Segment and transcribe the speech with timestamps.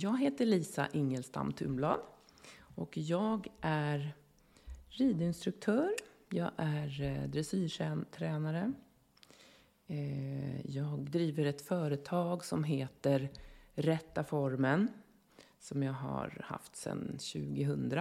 [0.00, 2.00] Jag heter Lisa Ingelstam Tumblad
[2.74, 4.14] och jag är
[4.88, 5.90] ridinstruktör,
[6.28, 8.72] jag är eh, dressyrtränare.
[9.86, 13.28] Eh, jag driver ett företag som heter
[13.74, 14.88] Rätta formen
[15.58, 17.98] som jag har haft sedan 2000.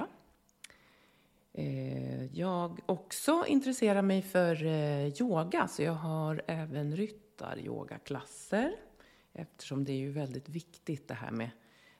[1.54, 4.66] Eh, jag också intresserar mig för
[5.22, 8.76] yoga så jag har även ryttaryogaklasser.
[9.34, 11.50] eftersom det är ju väldigt viktigt det här med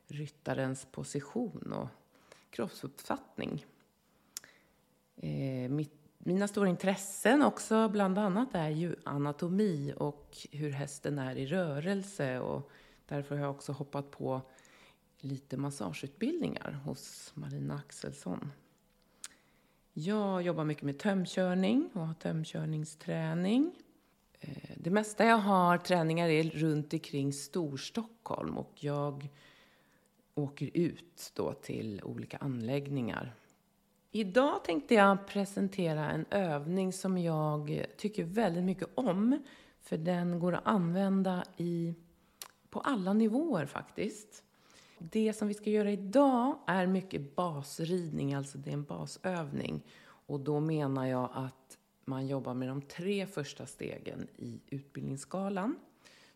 [0.08, 1.90] ryttarens position och
[2.50, 3.66] kroppsuppfattning.
[5.16, 11.36] Eh, mitt, mina stora intressen också bland annat är ju anatomi och hur hästen är
[11.36, 12.72] i rörelse och
[13.06, 14.42] därför har jag också hoppat på
[15.20, 18.52] lite massageutbildningar hos Marina Axelsson.
[19.94, 23.76] Jag jobbar mycket med tömkörning och har tömkörningsträning.
[24.40, 29.30] Eh, det mesta jag har träningar är runt omkring Storstockholm och jag
[30.38, 33.36] åker ut då till olika anläggningar.
[34.12, 39.44] Idag tänkte jag presentera en övning som jag tycker väldigt mycket om.
[39.82, 41.96] För den går att använda i,
[42.70, 44.44] på alla nivåer faktiskt.
[45.00, 49.86] Det som vi ska göra idag är mycket basridning, alltså det är en basövning.
[50.04, 55.76] Och då menar jag att man jobbar med de tre första stegen i utbildningsskalan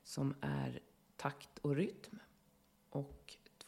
[0.03, 0.79] som är
[1.17, 2.19] takt och rytm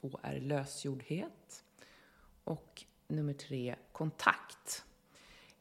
[0.04, 1.64] två är lösgjordhet
[2.44, 4.86] och nummer tre kontakt.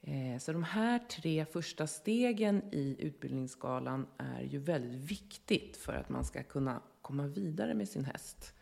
[0.01, 6.09] Eh, så de här tre första stegen i utbildningsskalan är ju väldigt viktigt för att
[6.09, 8.55] man ska kunna komma vidare med sin häst.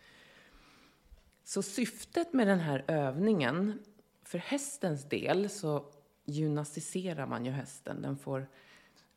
[1.45, 3.79] Så syftet med den här övningen,
[4.23, 5.93] för hästens del så
[6.25, 8.03] gymnastiserar man ju hästen.
[8.03, 8.47] Den får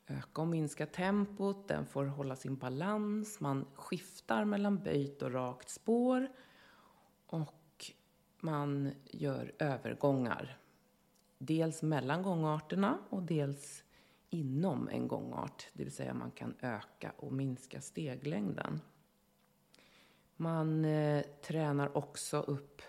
[0.06, 5.70] öka och minska tempot, den får hålla sin balans, man skiftar mellan böjt och rakt
[5.70, 6.28] spår
[7.26, 7.92] och
[8.40, 10.58] man gör övergångar.
[11.38, 13.84] Dels mellan gångarterna och dels
[14.30, 18.80] inom en gångart, det vill säga man kan öka och minska steglängden.
[20.36, 22.82] Man eh, tränar också upp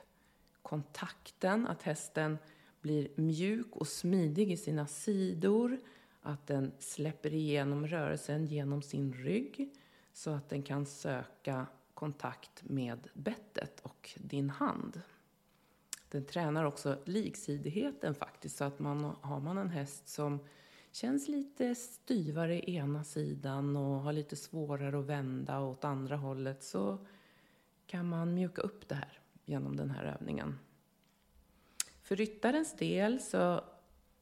[0.61, 2.37] kontakten, att hästen
[2.81, 5.79] blir mjuk och smidig i sina sidor,
[6.21, 9.75] att den släpper igenom rörelsen genom sin rygg
[10.13, 15.01] så att den kan söka kontakt med bettet och din hand.
[16.09, 20.39] Den tränar också liksidigheten faktiskt, så att man har man en häst som
[20.91, 26.63] känns lite styvare i ena sidan och har lite svårare att vända åt andra hållet
[26.63, 27.05] så
[27.87, 30.59] kan man mjuka upp det här genom den här övningen.
[32.01, 33.61] För ryttarens del så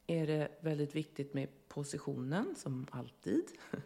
[0.07, 3.43] är det väldigt viktigt med positionen, som alltid.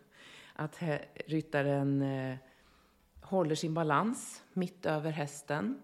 [0.53, 0.81] Att
[1.25, 2.37] ryttaren eh,
[3.27, 5.81] håller sin balans mitt över hästen.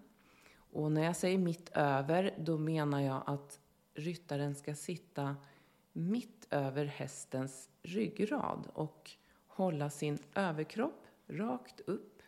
[0.56, 3.60] Och när jag säger mitt över, då menar jag att
[3.94, 5.36] ryttaren ska sitta
[5.92, 9.10] mitt över hästens ryggrad och
[9.46, 12.22] hålla sin överkropp rakt upp.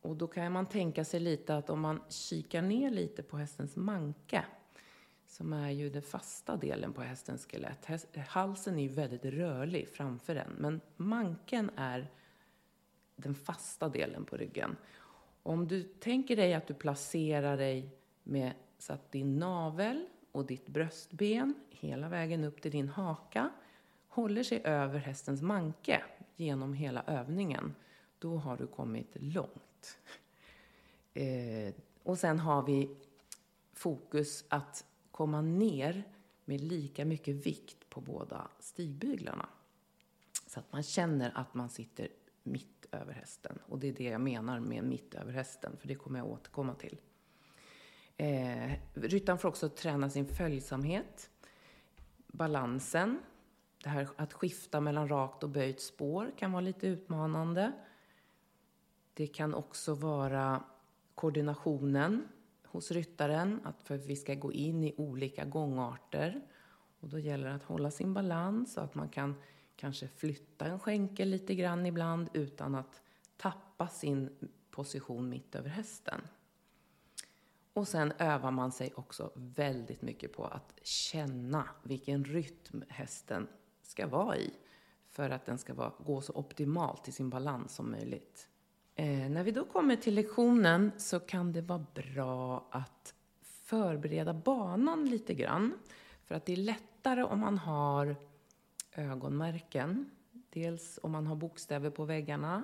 [0.00, 3.76] Och då kan man tänka sig lite att om man kikar ner lite på hästens
[3.76, 4.44] manke,
[5.26, 7.86] som är ju den fasta delen på hästens skelett.
[8.28, 12.10] Halsen är ju väldigt rörlig framför den, men manken är
[13.22, 14.76] den fasta delen på ryggen.
[15.42, 17.90] Om du tänker dig att du placerar dig
[18.22, 23.50] med så att din navel och ditt bröstben hela vägen upp till din haka
[24.08, 26.02] håller sig över hästens manke
[26.36, 27.74] genom hela övningen,
[28.18, 29.98] då har du kommit långt.
[31.14, 32.96] Eh, och sen har vi
[33.72, 36.04] fokus att komma ner
[36.44, 39.48] med lika mycket vikt på båda stigbyglarna.
[40.46, 42.08] Så att man känner att man sitter
[42.42, 43.58] mitt över hästen.
[43.66, 46.74] Och det är det jag menar med mitt över hästen, för det kommer jag återkomma
[46.74, 47.00] till.
[48.16, 51.30] Eh, ryttaren får också träna sin följsamhet,
[52.26, 53.18] balansen.
[53.82, 57.72] Det här att skifta mellan rakt och böjt spår kan vara lite utmanande.
[59.14, 60.64] Det kan också vara
[61.14, 62.28] koordinationen
[62.64, 66.40] hos ryttaren, att för vi ska gå in i olika gångarter.
[67.00, 69.34] Och då gäller det att hålla sin balans så att man kan
[69.82, 73.02] kanske flytta en skänkel lite grann ibland utan att
[73.36, 74.30] tappa sin
[74.70, 76.20] position mitt över hästen.
[77.72, 83.48] Och sen övar man sig också väldigt mycket på att känna vilken rytm hästen
[83.82, 84.50] ska vara i
[85.08, 88.48] för att den ska vara, gå så optimalt i sin balans som möjligt.
[88.94, 95.08] Eh, när vi då kommer till lektionen så kan det vara bra att förbereda banan
[95.08, 95.74] lite grann.
[96.24, 98.16] För att det är lättare om man har
[98.92, 100.10] ögonmärken.
[100.50, 102.62] Dels om man har bokstäver på väggarna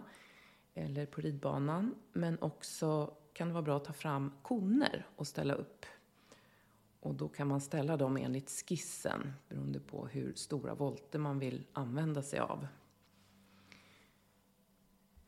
[0.75, 1.95] eller på ridbanan.
[2.13, 5.87] Men också kan det vara bra att ta fram koner och ställa upp.
[7.01, 11.67] Och då kan man ställa dem enligt skissen beroende på hur stora volter man vill
[11.73, 12.67] använda sig av.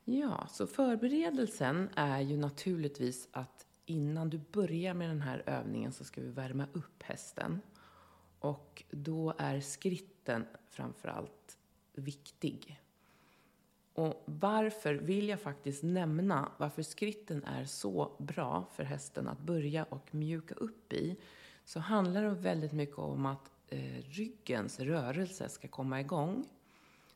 [0.04, 6.04] Ja, så förberedelsen är ju naturligtvis att innan du börjar med den här övningen så
[6.04, 7.60] ska vi värma upp hästen.
[8.38, 11.58] Och då är skritt framför framförallt
[11.94, 12.80] viktig.
[13.94, 19.84] Och varför vill jag faktiskt nämna varför skritten är så bra för hästen att börja
[19.84, 21.16] och mjuka upp i.
[21.64, 26.44] Så handlar det väldigt mycket om att eh, ryggens rörelse ska komma igång.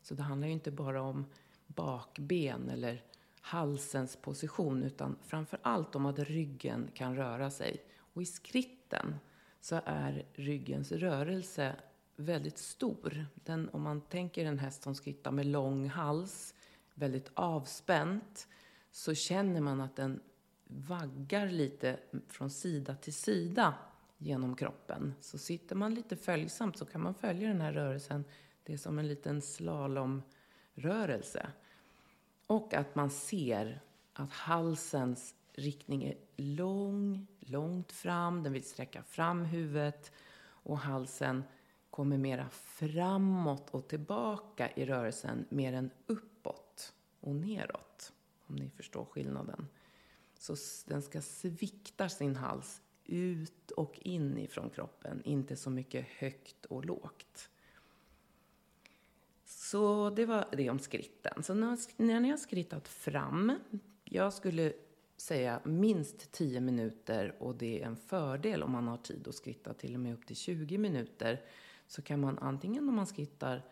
[0.03, 1.27] Så det handlar ju inte bara om
[1.67, 3.03] bakben eller
[3.41, 7.83] halsens position utan framför allt om att ryggen kan röra sig.
[7.97, 9.15] Och i skritten
[9.61, 11.77] så är ryggens rörelse
[12.17, 13.27] väldigt stor.
[13.35, 16.55] Den, om man tänker en häst som skrittar med lång hals,
[16.95, 18.49] väldigt avspänt,
[18.91, 20.21] så känner man att den
[20.65, 23.75] vaggar lite från sida till sida
[24.19, 25.15] genom kroppen.
[25.21, 28.25] Så sitter man lite följsamt så kan man följa den här rörelsen.
[28.63, 31.47] Det är som en liten slalomrörelse.
[32.47, 33.81] Och att man ser
[34.13, 38.43] att halsens riktning är lång, långt fram.
[38.43, 40.13] Den vill sträcka fram huvudet
[40.47, 41.43] och halsen
[41.95, 48.13] kommer mera framåt och tillbaka i rörelsen mer än uppåt och neråt.
[48.47, 49.69] Om ni förstår skillnaden.
[50.39, 50.57] Så
[50.87, 56.85] den ska svikta sin hals ut och in ifrån kroppen, inte så mycket högt och
[56.85, 57.51] lågt.
[59.45, 61.43] Så det var det om skritten.
[61.43, 63.59] Så när ni har skrittat fram,
[64.05, 64.73] jag skulle
[65.17, 69.75] säga minst 10 minuter och det är en fördel om man har tid att skritta
[69.75, 71.43] till och med upp till 20 minuter.
[71.95, 73.63] Så kan man antingen om man skrittar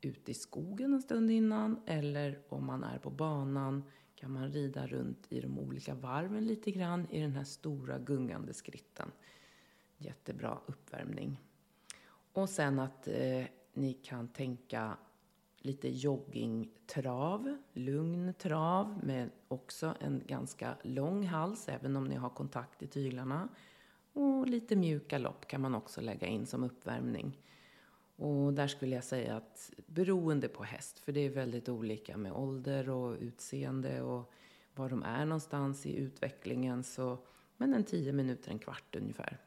[0.00, 3.84] ute i skogen en stund innan eller om man är på banan
[4.14, 8.54] kan man rida runt i de olika varven lite grann i den här stora gungande
[8.54, 9.12] skritten.
[9.96, 11.40] Jättebra uppvärmning.
[12.32, 14.96] Och sen att eh, ni kan tänka
[15.58, 22.82] lite joggingtrav, lugn trav med också en ganska lång hals även om ni har kontakt
[22.82, 23.48] i tyglarna.
[24.12, 27.36] Och lite mjuka lopp kan man också lägga in som uppvärmning.
[28.20, 32.32] Och där skulle jag säga att beroende på häst, för det är väldigt olika med
[32.32, 34.32] ålder och utseende och
[34.74, 37.18] var de är någonstans i utvecklingen, så
[37.56, 39.38] men en tio minuter, en kvart ungefär.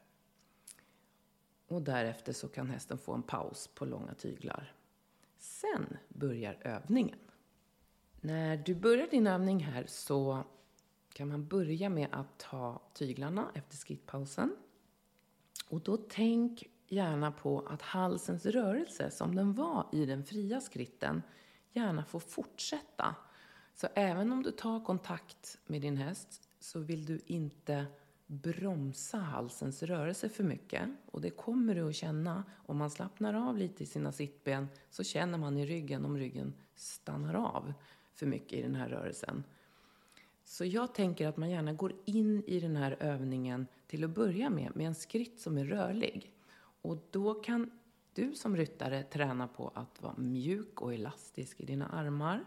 [1.68, 4.74] Och därefter så kan hästen få en paus på långa tyglar.
[5.38, 7.18] Sen börjar övningen.
[8.20, 10.44] När du börjar din övning här så
[11.12, 14.56] kan man börja med att ta tyglarna efter skrittpausen.
[15.68, 21.22] Och då tänk gärna på att halsens rörelse, som den var i den fria skritten,
[21.72, 23.14] gärna får fortsätta.
[23.74, 27.86] Så även om du tar kontakt med din häst så vill du inte
[28.26, 30.88] bromsa halsens rörelse för mycket.
[31.10, 35.04] Och det kommer du att känna om man slappnar av lite i sina sittben så
[35.04, 37.72] känner man i ryggen om ryggen stannar av
[38.14, 39.44] för mycket i den här rörelsen.
[40.44, 44.50] Så jag tänker att man gärna går in i den här övningen till att börja
[44.50, 46.33] med, med en skritt som är rörlig.
[46.84, 47.70] Och då kan
[48.12, 52.44] du som ryttare träna på att vara mjuk och elastisk i dina armar.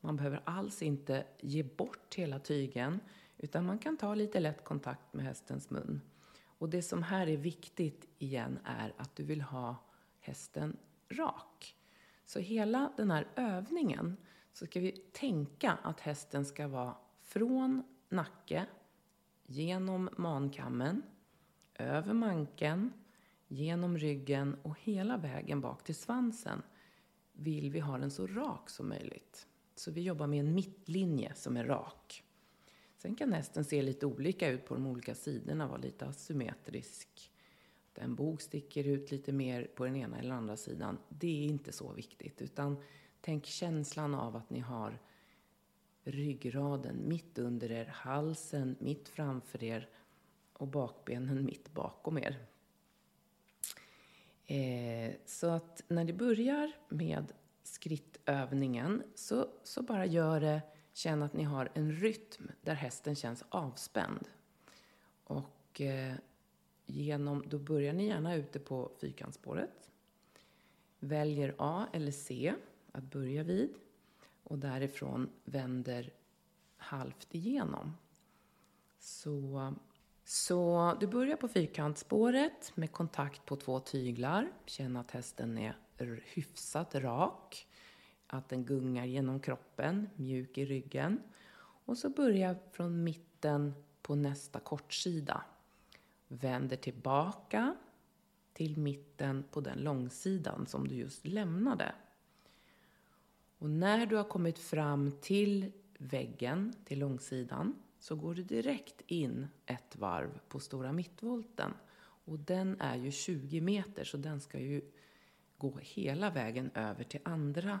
[0.00, 3.00] Man behöver alls inte ge bort hela tygen
[3.38, 6.00] utan man kan ta lite lätt kontakt med hästens mun.
[6.42, 9.76] Och det som här är viktigt igen är att du vill ha
[10.20, 10.76] hästen
[11.08, 11.76] rak.
[12.24, 14.16] Så hela den här övningen
[14.52, 18.66] så ska vi tänka att hästen ska vara från nacke,
[19.46, 21.02] genom mankammen,
[21.74, 22.92] över manken,
[23.52, 26.62] genom ryggen och hela vägen bak till svansen
[27.32, 29.46] vill vi ha den så rak som möjligt.
[29.74, 32.22] Så vi jobbar med en mittlinje som är rak.
[32.96, 37.32] Sen kan hästen se lite olika ut på de olika sidorna, vara lite asymmetrisk.
[37.92, 41.46] Att en bog sticker ut lite mer på den ena eller andra sidan, det är
[41.46, 42.42] inte så viktigt.
[42.42, 42.82] Utan
[43.20, 44.98] tänk känslan av att ni har
[46.02, 49.88] ryggraden mitt under er, halsen mitt framför er
[50.52, 52.49] och bakbenen mitt bakom er.
[54.50, 61.32] Eh, så att när ni börjar med skrittövningen så, så bara gör det Känn att
[61.32, 64.28] ni har en rytm där hästen känns avspänd.
[65.24, 66.14] Och eh,
[66.86, 69.90] genom, då börjar ni gärna ute på fyrkantsspåret.
[70.98, 72.54] Väljer A eller C
[72.92, 73.74] att börja vid
[74.42, 76.12] och därifrån vänder
[76.76, 77.96] halvt igenom.
[78.98, 79.74] Så,
[80.30, 84.52] så du börjar på fyrkantsspåret med kontakt på två tyglar.
[84.66, 85.76] Känn att hästen är
[86.24, 87.66] hyfsat rak
[88.26, 91.22] att den gungar genom kroppen, mjuk i ryggen.
[91.84, 95.44] Och så börja från mitten på nästa kortsida.
[96.28, 97.76] Vänder tillbaka
[98.52, 101.94] till mitten på den långsidan som du just lämnade.
[103.58, 109.48] Och när du har kommit fram till väggen, till långsidan, så går du direkt in
[109.66, 111.74] ett varv på stora mittvolten.
[112.24, 114.82] Och den är ju 20 meter, så den ska ju
[115.58, 117.80] gå hela vägen över till andra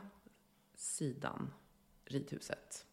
[0.74, 1.52] sidan
[2.04, 2.86] ridhuset.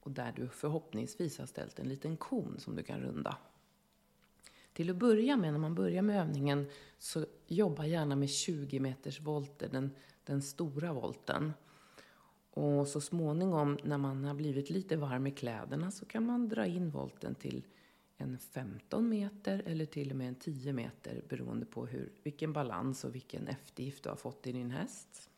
[0.00, 3.36] Och där du förhoppningsvis har ställt en liten kon som du kan runda.
[4.72, 9.20] Till att börja med, när man börjar med övningen, så jobba gärna med 20 meters
[9.20, 9.90] volter, den,
[10.24, 11.52] den stora volten.
[12.50, 16.66] Och så småningom, när man har blivit lite varm i kläderna, så kan man dra
[16.66, 17.66] in volten till
[18.16, 23.04] en 15 meter eller till och med en 10 meter beroende på hur, vilken balans
[23.04, 25.30] och vilken eftergift du har fått i din häst.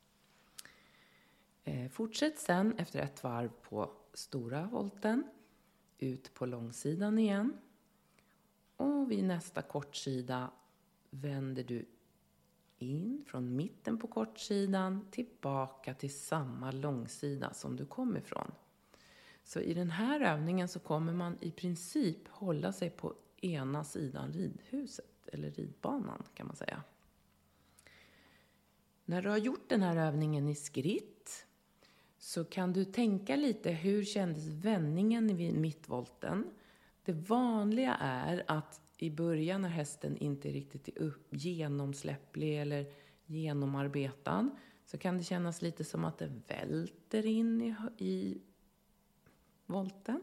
[1.65, 5.25] Eh, fortsätt sen efter ett varv på stora volten
[5.99, 7.57] ut på långsidan igen.
[8.77, 10.51] Och vid nästa kortsida
[11.11, 11.87] vänder du
[12.83, 18.53] in från mitten på kortsidan tillbaka till samma långsida som du kom ifrån.
[19.45, 24.33] Så i den här övningen så kommer man i princip hålla sig på ena sidan
[24.33, 26.83] ridhuset, eller ridbanan kan man säga.
[29.05, 31.47] När du har gjort den här övningen i skritt
[32.19, 36.51] så kan du tänka lite hur kändes vändningen vid mittvolten?
[37.05, 42.87] Det vanliga är att i början när hästen inte riktigt är upp, genomsläpplig eller
[43.27, 44.51] genomarbetad
[44.87, 48.41] så kan det kännas lite som att det välter in i, i
[49.67, 50.23] volten.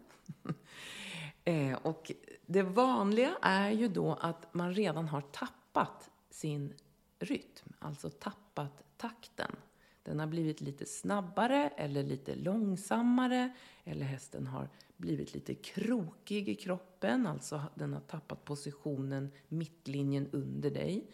[1.43, 2.11] eh, och
[2.45, 6.73] det vanliga är ju då att man redan har tappat sin
[7.19, 9.55] rytm, alltså tappat takten.
[10.03, 13.53] Den har blivit lite snabbare eller lite långsammare
[13.83, 20.71] eller hästen har blivit lite krokig i kroppen, alltså den har tappat positionen, mittlinjen under
[20.71, 21.11] dig.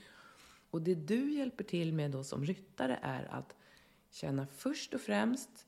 [0.69, 3.55] Och det du hjälper till med då som ryttare är att
[4.09, 5.65] känna först och främst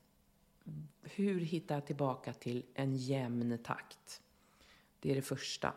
[1.02, 4.22] hur hittar jag tillbaka till en jämn takt?
[5.00, 5.74] Det är det första.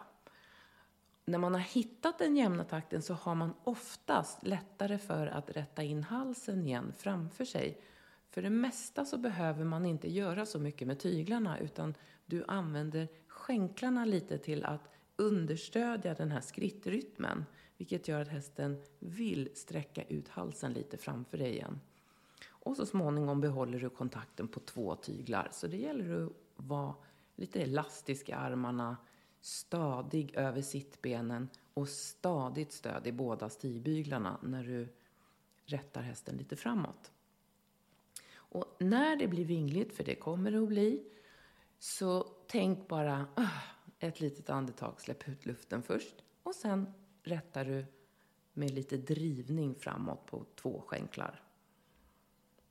[1.31, 5.83] När man har hittat den jämna takten så har man oftast lättare för att rätta
[5.83, 7.81] in halsen igen framför sig.
[8.29, 11.93] För det mesta så behöver man inte göra så mycket med tyglarna utan
[12.25, 17.45] du använder skänklarna lite till att understödja den här skrittrytmen.
[17.77, 21.79] Vilket gör att hästen vill sträcka ut halsen lite framför dig igen.
[22.49, 25.47] Och så småningom behåller du kontakten på två tyglar.
[25.51, 26.95] Så det gäller att vara
[27.35, 28.97] lite elastisk i armarna,
[29.41, 34.87] stadig över sittbenen och stadigt stöd i båda stigbyglarna när du
[35.65, 37.11] rättar hästen lite framåt.
[38.33, 41.03] Och när det blir vingligt, för det kommer det att bli,
[41.79, 43.61] så tänk bara ah,
[43.99, 46.93] ett litet andetag, släpp ut luften först och sen
[47.23, 47.85] rättar du
[48.53, 51.43] med lite drivning framåt på två skänklar.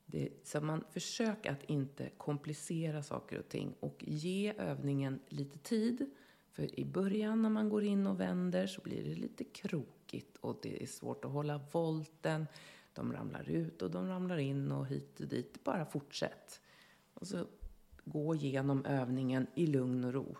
[0.06, 6.10] Det, så man försöker att inte komplicera saker och ting och ge övningen lite tid.
[6.52, 10.58] För i början när man går in och vänder så blir det lite krokigt och
[10.62, 12.46] det är svårt att hålla volten.
[12.94, 15.64] De ramlar ut och de ramlar in och hit och dit.
[15.64, 16.60] Bara fortsätt.
[17.14, 17.46] Och så
[18.04, 20.36] gå igenom övningen i lugn och ro.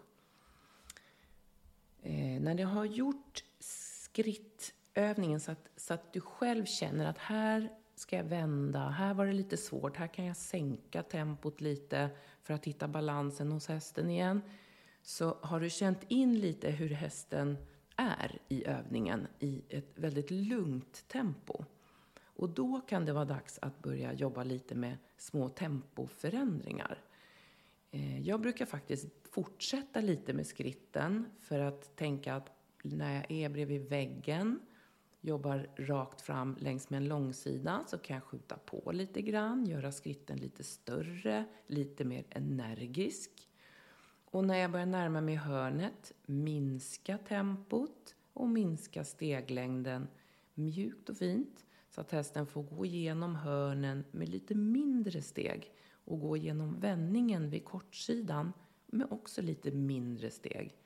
[2.02, 7.71] Eh, när du har gjort skrittövningen så att, så att du själv känner att här
[7.95, 12.11] ska jag vända, här var det lite svårt, här kan jag sänka tempot lite
[12.43, 14.43] för att hitta balansen hos hästen igen.
[15.02, 17.57] Så har du känt in lite hur hästen
[17.97, 21.64] är i övningen i ett väldigt lugnt tempo.
[22.23, 26.99] Och då kan det vara dags att börja jobba lite med små tempoförändringar.
[27.90, 32.50] Eh, jag brukar faktiskt fortsätta lite med skritten för att tänka att
[32.83, 34.61] när jag är bredvid väggen,
[35.21, 39.92] jobbar rakt fram längs med en långsida så kan jag skjuta på lite grann, göra
[39.92, 43.50] skritten lite större, lite mer energisk.
[44.31, 50.09] Och när jag börjar närma mig hörnet, minska tempot och minska steglängden
[50.55, 55.73] mjukt och fint så att hästen får gå igenom hörnen med lite mindre steg
[56.05, 58.53] och gå igenom vändningen vid kortsidan
[58.87, 60.77] med också lite mindre steg.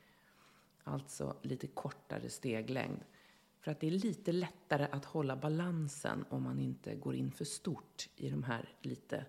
[0.85, 3.01] Alltså lite kortare steglängd.
[3.61, 7.45] För att det är lite lättare att hålla balansen om man inte går in för
[7.45, 9.27] stort i de här lite,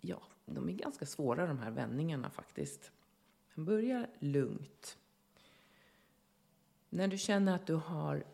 [0.00, 2.92] ja, de är ganska svåra de här vändningarna faktiskt.
[3.58, 4.98] Börja lugnt.
[6.88, 8.24] När du känner att du har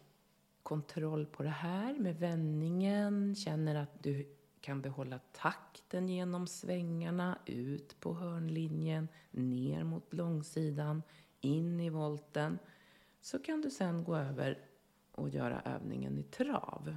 [0.63, 8.01] kontroll på det här med vändningen, känner att du kan behålla takten genom svängarna, ut
[8.01, 11.03] på hörnlinjen, ner mot långsidan,
[11.41, 12.59] in i volten,
[13.21, 14.59] så kan du sen gå över
[15.13, 16.97] och göra övningen i trav.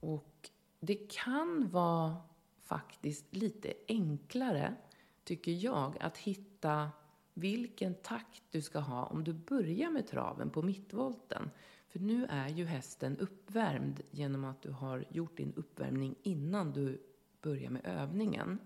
[0.00, 0.50] Och
[0.80, 2.16] det kan vara
[2.62, 4.76] faktiskt lite enklare,
[5.24, 6.90] tycker jag, att hitta
[7.34, 11.50] vilken takt du ska ha om du börjar med traven på mittvolten.
[11.88, 17.02] För nu är ju hästen uppvärmd genom att du har gjort din uppvärmning innan du
[17.42, 18.58] börjar med övningen.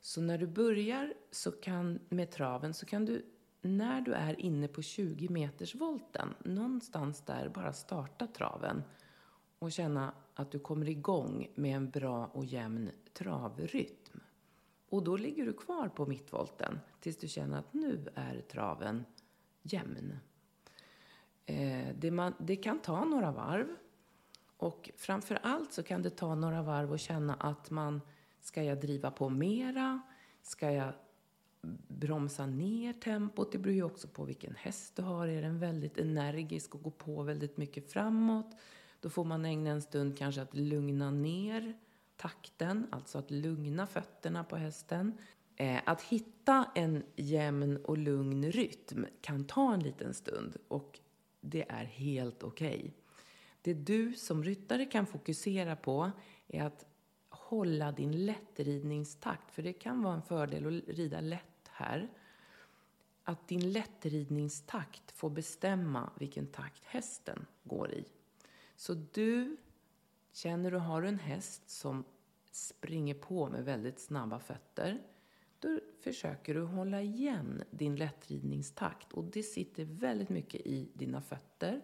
[0.00, 3.26] Så när du börjar så kan, med traven så kan du,
[3.60, 8.82] när du är inne på 20 meters volten, någonstans där bara starta traven
[9.58, 14.20] och känna att du kommer igång med en bra och jämn travrytm.
[14.92, 19.04] Och då ligger du kvar på mittvolten tills du känner att nu är traven
[19.62, 20.18] jämn.
[21.46, 23.66] Eh, det, man, det kan ta några varv.
[24.56, 28.00] Och framför allt så kan det ta några varv och känna att man,
[28.40, 30.02] ska jag driva på mera?
[30.42, 30.92] Ska jag
[31.88, 33.52] bromsa ner tempot?
[33.52, 35.28] Det beror ju också på vilken häst du har.
[35.28, 38.56] Är den väldigt energisk och går på väldigt mycket framåt?
[39.00, 41.74] Då får man ägna en stund kanske att lugna ner
[42.22, 45.18] takten, alltså att lugna fötterna på hästen.
[45.56, 51.00] Eh, att hitta en jämn och lugn rytm kan ta en liten stund och
[51.40, 52.78] det är helt okej.
[52.78, 52.90] Okay.
[53.62, 56.10] Det du som ryttare kan fokusera på
[56.48, 56.86] är att
[57.28, 62.08] hålla din lättridningstakt, för det kan vara en fördel att rida lätt här.
[63.24, 68.04] Att din lättridningstakt får bestämma vilken takt hästen går i.
[68.76, 69.56] Så du
[70.32, 72.04] känner du har en häst som
[72.52, 75.02] springer på med väldigt snabba fötter,
[75.58, 79.12] då försöker du hålla igen din lättridningstakt.
[79.12, 81.80] Och det sitter väldigt mycket i dina fötter.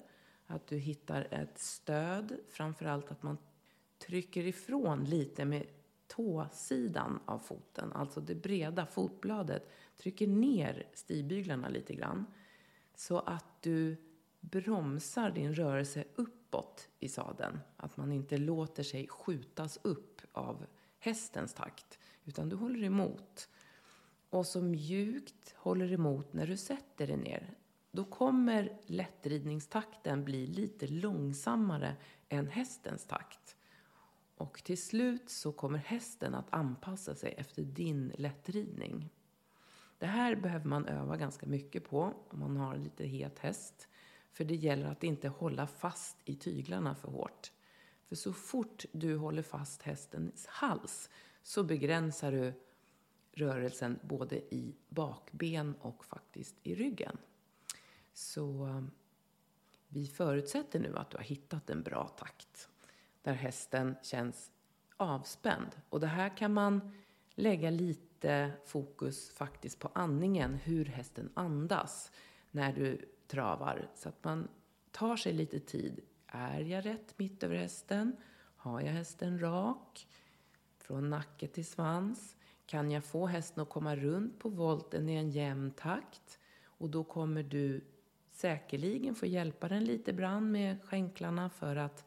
[0.46, 3.38] Att du hittar ett stöd, framförallt att man
[3.98, 5.66] trycker ifrån lite med
[6.06, 12.26] tåsidan av foten, alltså det breda fotbladet, trycker ner stigbyglarna lite grann.
[12.94, 13.96] Så att du
[14.40, 17.58] bromsar din rörelse uppåt i sadeln.
[17.76, 20.66] Att man inte låter sig skjutas upp av
[20.98, 23.48] hästens takt, utan du håller emot.
[24.30, 27.54] Och så mjukt håller emot när du sätter dig ner.
[27.90, 31.96] Då kommer lättridningstakten bli lite långsammare
[32.28, 33.56] än hästens takt.
[34.36, 39.10] Och till slut så kommer hästen att anpassa sig efter din lättridning.
[39.98, 43.87] Det här behöver man öva ganska mycket på om man har lite het häst.
[44.38, 47.52] För det gäller att inte hålla fast i tyglarna för hårt.
[48.08, 51.10] För så fort du håller fast hästens hals
[51.42, 52.52] så begränsar du
[53.32, 57.16] rörelsen både i bakben och faktiskt i ryggen.
[58.12, 58.82] Så eh,
[59.88, 62.68] vi förutsätter nu att du har hittat en bra takt
[63.22, 64.50] där hästen känns
[64.96, 65.70] avspänd.
[65.88, 66.92] Och det här kan man
[67.34, 72.12] lägga lite fokus faktiskt på andningen, hur hästen andas
[72.50, 73.88] när du travar.
[73.94, 74.48] Så att man
[74.90, 76.00] tar sig lite tid.
[76.26, 78.16] Är jag rätt mitt över hästen?
[78.56, 80.08] Har jag hästen rak?
[80.78, 82.36] Från nacke till svans.
[82.66, 86.38] Kan jag få hästen att komma runt på volten i en jämn takt?
[86.64, 87.84] Och då kommer du
[88.30, 92.04] säkerligen få hjälpa den lite brand med skänklarna för att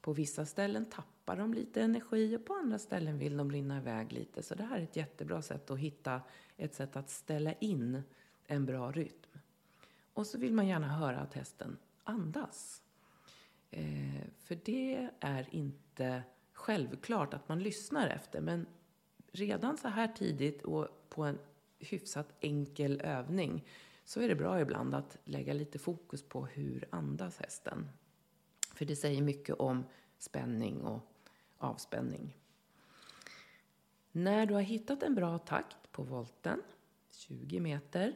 [0.00, 4.12] på vissa ställen tappar de lite energi och på andra ställen vill de rinna iväg
[4.12, 4.42] lite.
[4.42, 6.20] Så det här är ett jättebra sätt att hitta
[6.56, 8.02] ett sätt att ställa in
[8.46, 9.23] en bra rytm.
[10.14, 12.82] Och så vill man gärna höra att hästen andas.
[13.70, 16.22] Eh, för det är inte
[16.52, 18.40] självklart att man lyssnar efter.
[18.40, 18.66] Men
[19.32, 21.38] redan så här tidigt och på en
[21.78, 23.64] hyfsat enkel övning
[24.04, 27.88] så är det bra ibland att lägga lite fokus på hur andas hästen.
[28.74, 29.84] För det säger mycket om
[30.18, 31.00] spänning och
[31.58, 32.36] avspänning.
[34.12, 36.62] När du har hittat en bra takt på volten,
[37.10, 38.14] 20 meter,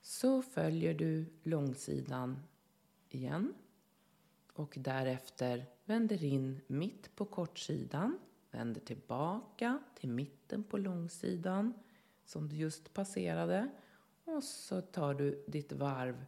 [0.00, 2.42] så följer du långsidan
[3.08, 3.54] igen
[4.52, 8.18] och därefter vänder in mitt på kortsidan,
[8.50, 11.74] vänder tillbaka till mitten på långsidan
[12.24, 13.70] som du just passerade
[14.24, 16.24] och så tar du ditt varv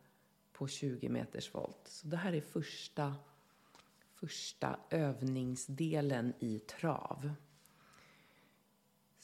[0.52, 1.80] på 20 meters volt.
[1.85, 3.16] Så det här är första,
[4.14, 7.30] första övningsdelen i trav.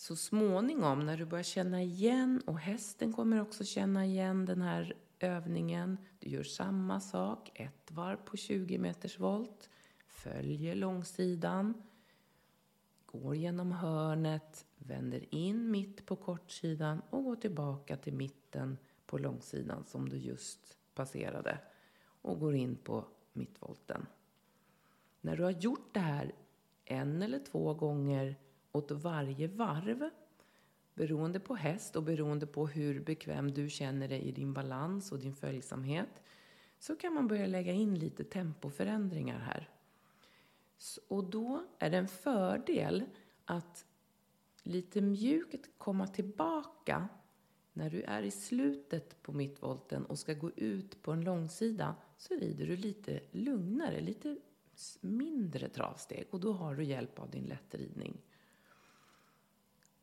[0.01, 4.97] Så småningom när du börjar känna igen och hästen kommer också känna igen den här
[5.19, 5.99] övningen.
[6.19, 9.71] Du gör samma sak, ett varv på 20 meters volt,
[10.07, 11.83] följer långsidan,
[13.07, 19.85] går genom hörnet, vänder in mitt på kortsidan och går tillbaka till mitten på långsidan
[19.85, 21.59] som du just passerade
[22.23, 24.07] och går in på mittvolten.
[25.21, 26.35] När du har gjort det här
[26.85, 28.37] en eller två gånger
[28.79, 30.11] åt varje varv,
[30.95, 35.19] beroende på häst och beroende på hur bekväm du känner dig i din balans och
[35.19, 36.23] din följsamhet,
[36.79, 39.71] så kan man börja lägga in lite tempoförändringar här.
[41.09, 43.05] Och då är det en fördel
[43.45, 43.87] att
[44.63, 47.09] lite mjukt komma tillbaka
[47.73, 52.35] när du är i slutet på mittvolten och ska gå ut på en långsida så
[52.35, 54.37] rider du lite lugnare, lite
[55.01, 58.21] mindre travsteg och då har du hjälp av din lättridning.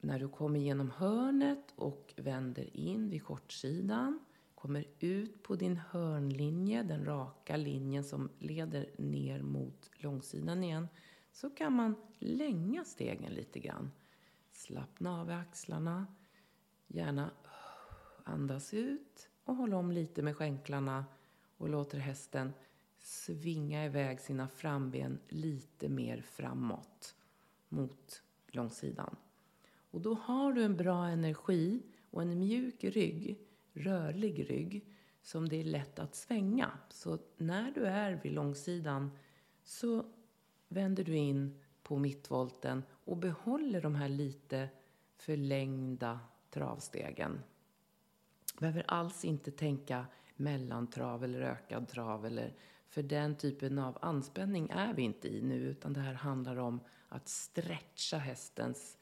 [0.05, 4.19] När du kommer genom hörnet och vänder in vid kortsidan,
[4.55, 10.87] kommer ut på din hörnlinje, den raka linjen som leder ner mot långsidan igen,
[11.31, 13.91] så kan man länga stegen lite grann.
[14.51, 16.07] Slappna av i axlarna,
[16.87, 17.31] gärna
[18.23, 21.05] andas ut och håll om lite med skänklarna
[21.57, 22.53] och låter hästen
[22.99, 27.15] svinga iväg sina framben lite mer framåt
[27.69, 29.15] mot långsidan.
[29.95, 31.81] Och då har du en bra energi
[32.11, 33.39] och en mjuk rygg,
[33.73, 34.85] rörlig rygg,
[35.21, 36.71] som det är lätt att svänga.
[36.89, 39.11] Så när du är vid långsidan
[39.63, 40.05] så
[40.67, 44.69] vänder du in på mittvolten och behåller de här lite
[45.15, 47.39] förlängda travstegen.
[48.59, 50.05] Behöver alls inte tänka
[50.35, 52.53] mellantrav eller ökad trav eller
[52.87, 56.79] för den typen av anspänning är vi inte i nu utan det här handlar om
[57.07, 58.97] att stretcha hästens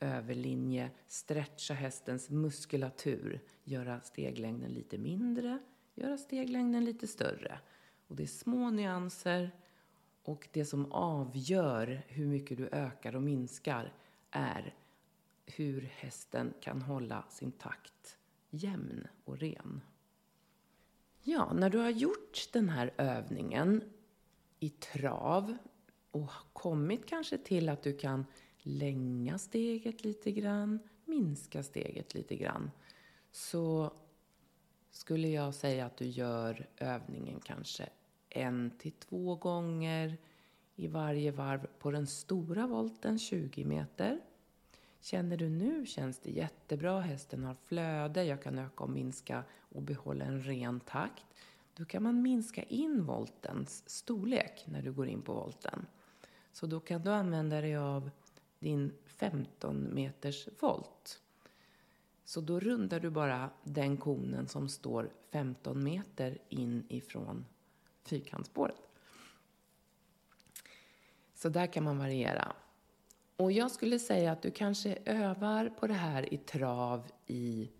[0.00, 5.58] överlinje, stretcha hästens muskulatur, göra steglängden lite mindre,
[5.94, 7.58] göra steglängden lite större.
[8.06, 9.50] Och det är små nyanser
[10.22, 13.92] och det som avgör hur mycket du ökar och minskar
[14.30, 14.74] är
[15.46, 18.18] hur hästen kan hålla sin takt
[18.50, 19.80] jämn och ren.
[21.22, 23.82] Ja, när du har gjort den här övningen
[24.60, 25.56] i trav
[26.10, 28.26] och kommit kanske till att du kan
[28.66, 32.70] länga steget lite grann, minska steget lite grann,
[33.30, 33.92] så
[34.90, 37.88] skulle jag säga att du gör övningen kanske
[38.28, 40.16] en till två gånger
[40.76, 44.20] i varje varv på den stora volten, 20 meter.
[45.00, 49.82] Känner du nu känns det jättebra, hästen har flöde, jag kan öka och minska och
[49.82, 51.26] behålla en ren takt.
[51.74, 55.86] Då kan man minska in voltens storlek när du går in på volten.
[56.52, 58.10] Så då kan du använda dig av
[58.58, 61.22] din 15 meters volt.
[62.24, 67.44] Så då rundar du bara den konen som står 15 meter in ifrån
[68.02, 68.82] fyrkantsspåret.
[71.34, 72.56] Så där kan man variera.
[73.36, 77.70] Och jag skulle säga att du kanske övar på det här i trav i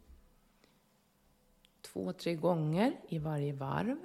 [1.81, 3.99] två, tre gånger i varje varv.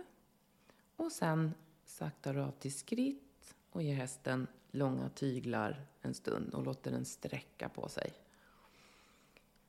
[0.96, 1.54] Och sen
[1.86, 7.06] saktar du av till skritt och ger hästen långa tyglar en stund och låter den
[7.06, 8.14] sträcka på sig.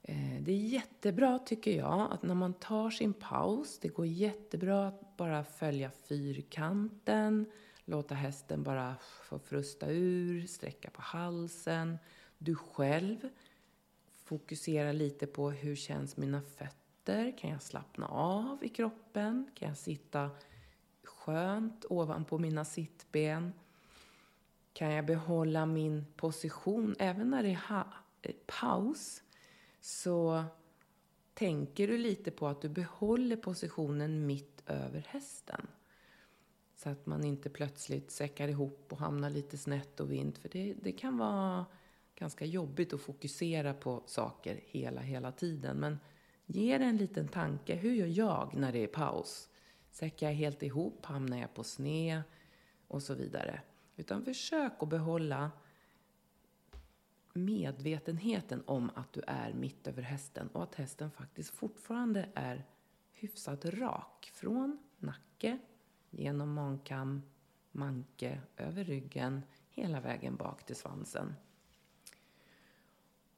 [0.02, 4.86] Eh, det är jättebra tycker jag att när man tar sin paus, det går jättebra
[4.88, 7.46] att bara följa fyrkanten,
[7.84, 8.96] låta hästen bara
[9.28, 11.98] få frusta ur, sträcka på halsen.
[12.38, 13.28] Du själv
[14.12, 17.38] fokuserar lite på hur känns mina fötter?
[17.38, 19.50] Kan jag slappna av i kroppen?
[19.54, 20.30] Kan jag sitta
[21.04, 23.52] skönt ovanpå mina sittben?
[24.72, 27.84] Kan jag behålla min position även när det är
[28.22, 29.22] eh, paus?
[29.80, 30.44] Så
[31.34, 35.66] tänker du lite på att du behåller positionen mitt över hästen.
[36.76, 40.38] Så att man inte plötsligt säckar ihop och hamnar lite snett och vint.
[40.38, 41.66] För det, det kan vara
[42.14, 45.76] ganska jobbigt att fokusera på saker hela, hela tiden.
[45.76, 45.98] Men
[46.46, 47.74] ge det en liten tanke.
[47.74, 49.48] Hur gör jag när det är paus?
[49.90, 51.06] Säckar jag helt ihop?
[51.06, 52.22] Hamnar jag på sned?
[52.88, 53.60] Och så vidare.
[53.96, 55.50] Utan försök att behålla
[57.32, 62.64] medvetenheten om att du är mitt över hästen och att hästen faktiskt fortfarande är
[63.12, 65.58] hyfsat rak från nacke
[66.10, 67.22] genom mankam,
[67.72, 71.34] manke, över ryggen, hela vägen bak till svansen.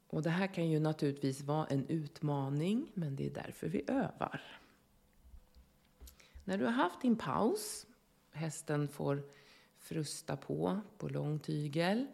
[0.06, 4.42] Och det här kan ju naturligtvis vara en utmaning, men det är därför vi övar.
[6.44, 7.86] När du har haft din paus,
[8.30, 9.22] hästen får
[9.84, 12.06] frusta på, på lång tygel.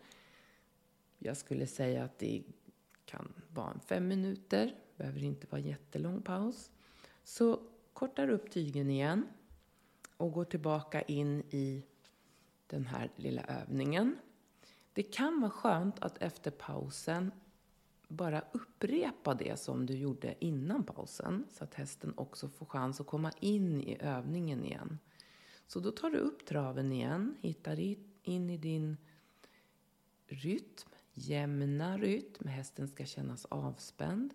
[1.19, 2.43] Jag skulle säga att det
[3.05, 6.71] kan vara fem minuter, behöver inte vara jättelång paus.
[7.25, 7.61] Så
[7.93, 9.27] kortar upp tygen igen
[10.17, 11.83] och går tillbaka in i
[12.67, 14.17] den här lilla övningen.
[14.93, 17.33] Det kan vara skönt att efter pausen
[18.09, 23.07] bara upprepa det som du gjorde innan pausen så att hästen också får chans att
[23.07, 24.99] komma in i övningen igen.
[25.73, 27.81] Så då tar du upp traven igen, hittar
[28.23, 28.97] in i din
[30.27, 32.49] rytm, jämna rytm.
[32.49, 34.35] Hästen ska kännas avspänd.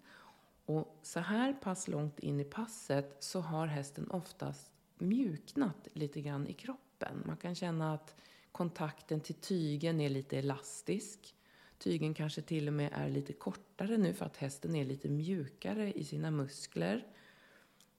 [0.65, 6.47] Och så här pass långt in i passet så har hästen oftast mjuknat lite grann
[6.47, 7.23] i kroppen.
[7.25, 8.15] Man kan känna att
[8.51, 11.35] kontakten till tygen är lite elastisk.
[11.77, 15.93] Tygen kanske till och med är lite kortare nu för att hästen är lite mjukare
[15.93, 17.05] i sina muskler.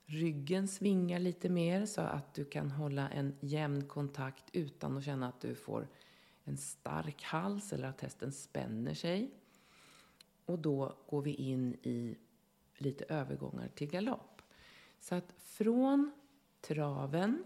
[0.09, 5.29] Ryggen svingar lite mer så att du kan hålla en jämn kontakt utan att känna
[5.29, 5.88] att du får
[6.45, 9.31] en stark hals eller att hästen spänner sig.
[10.45, 12.16] Och då går vi in i
[12.77, 14.42] lite övergångar till galopp.
[15.01, 16.12] Så att från
[16.61, 17.45] traven,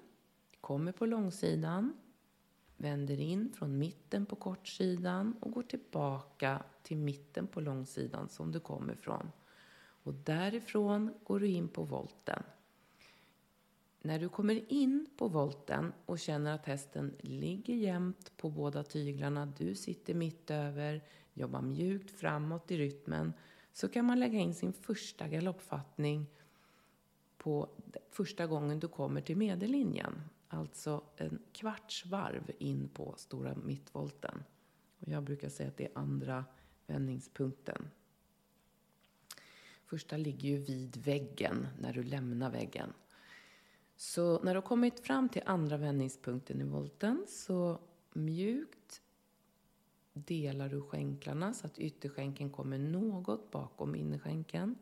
[0.61, 1.92] kommer på långsidan,
[2.77, 8.61] vänder in från mitten på kortsidan och går tillbaka till mitten på långsidan som du
[8.61, 9.31] kommer ifrån.
[10.03, 12.43] Och därifrån går du in på volten.
[14.03, 19.53] När du kommer in på volten och känner att hästen ligger jämnt på båda tyglarna,
[19.59, 23.33] du sitter mitt över, jobbar mjukt framåt i rytmen,
[23.73, 26.27] så kan man lägga in sin första galoppfattning
[27.39, 27.69] på
[28.11, 30.23] första gången du kommer till medellinjen.
[30.49, 34.45] Alltså en kvarts varv in på stora mittvolten.
[34.99, 36.45] Och jag brukar säga att det är andra
[36.87, 37.91] vändningspunkten.
[39.90, 42.92] Första ligger ju vid väggen när du lämnar väggen.
[43.96, 47.81] Så när du har kommit fram till andra vändningspunkten i volten så
[48.12, 49.03] mjukt
[50.12, 54.79] delar du skänklarna så att ytterskänken kommer något bakom innerskänken.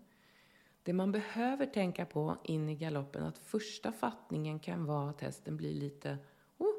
[0.82, 5.56] Det man behöver tänka på in i galoppen att första fattningen kan vara att hästen
[5.56, 6.18] blir lite
[6.58, 6.74] oh,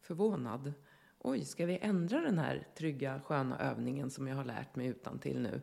[0.00, 0.72] förvånad.
[1.18, 5.18] Oj, ska vi ändra den här trygga, sköna övningen som jag har lärt mig utan
[5.18, 5.62] till nu?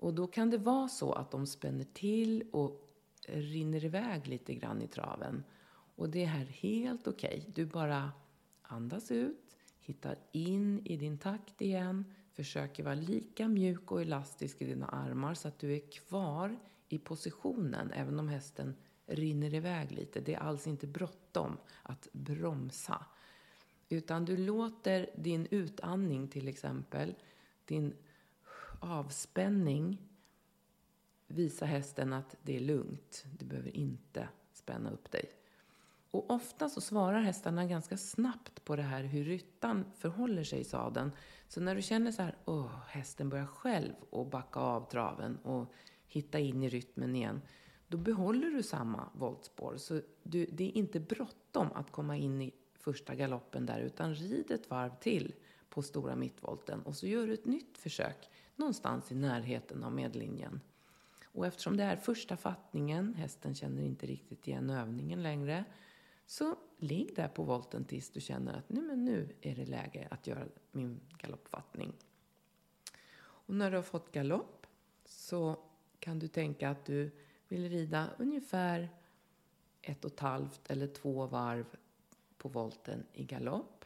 [0.00, 2.90] Och då kan det vara så att de spänner till och
[3.28, 5.44] rinner iväg lite grann i traven.
[5.96, 7.38] Och det är här helt okej.
[7.38, 7.52] Okay.
[7.54, 8.12] Du bara
[8.62, 14.64] andas ut, hittar in i din takt igen, försöker vara lika mjuk och elastisk i
[14.64, 16.58] dina armar så att du är kvar
[16.88, 18.74] i positionen även om hästen
[19.06, 20.20] rinner iväg lite.
[20.20, 23.04] Det är alls inte bråttom att bromsa.
[23.88, 27.14] Utan du låter din utandning till exempel,
[27.64, 27.94] din
[28.80, 29.98] avspänning
[31.26, 33.24] visa hästen att det är lugnt.
[33.38, 35.30] Du behöver inte spänna upp dig.
[36.10, 40.64] Och ofta så svarar hästarna ganska snabbt på det här hur ryttaren förhåller sig i
[40.64, 41.12] sadeln.
[41.48, 45.72] Så när du känner så här, åh, hästen börjar själv att backa av traven och
[46.06, 47.40] hitta in i rytmen igen,
[47.88, 49.76] då behåller du samma voltspår.
[49.76, 54.50] Så du, det är inte bråttom att komma in i första galoppen där, utan rid
[54.50, 55.34] ett varv till
[55.70, 60.60] på stora mittvolten och så gör du ett nytt försök någonstans i närheten av medlinjen.
[61.24, 65.64] Och eftersom det är första fattningen, hästen känner inte riktigt igen övningen längre,
[66.26, 70.08] så ligg där på volten tills du känner att nu, men nu är det läge
[70.10, 71.92] att göra min galoppfattning.
[73.20, 74.66] Och när du har fått galopp
[75.04, 75.56] så
[75.98, 77.10] kan du tänka att du
[77.48, 78.88] vill rida ungefär
[79.82, 81.66] ett och ett halvt eller två varv
[82.38, 83.79] på volten i galopp.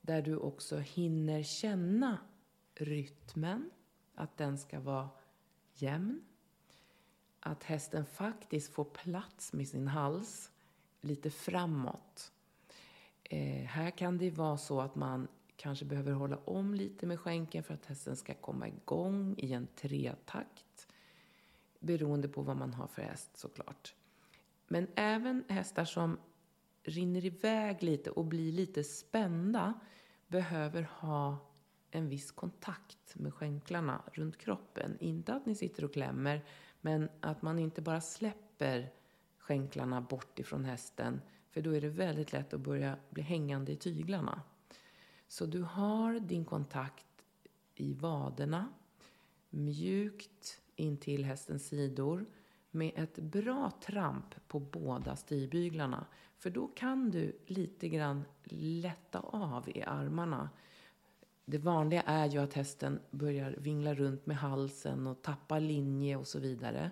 [0.00, 2.18] Där du också hinner känna
[2.74, 3.70] rytmen,
[4.14, 5.08] att den ska vara
[5.74, 6.20] jämn.
[7.40, 10.50] Att hästen faktiskt får plats med sin hals
[11.00, 12.32] lite framåt.
[13.22, 17.62] Eh, här kan det vara så att man kanske behöver hålla om lite med skänken
[17.62, 20.88] för att hästen ska komma igång i en tretakt.
[21.78, 23.94] Beroende på vad man har för häst såklart.
[24.68, 26.18] Men även hästar som
[26.82, 29.74] rinner iväg lite och blir lite spända
[30.26, 31.38] behöver ha
[31.90, 34.96] en viss kontakt med skänklarna runt kroppen.
[35.00, 36.44] Inte att ni sitter och klämmer,
[36.80, 38.92] men att man inte bara släpper
[39.38, 41.20] skänklarna bort ifrån hästen.
[41.50, 44.42] För då är det väldigt lätt att börja bli hängande i tyglarna.
[45.28, 47.06] Så du har din kontakt
[47.74, 48.68] i vaderna,
[49.50, 52.26] mjukt in till hästens sidor
[52.70, 56.06] med ett bra tramp på båda stigbyglarna.
[56.36, 60.50] För då kan du lite grann lätta av i armarna.
[61.44, 66.26] Det vanliga är ju att hästen börjar vingla runt med halsen och tappa linje och
[66.26, 66.90] så vidare.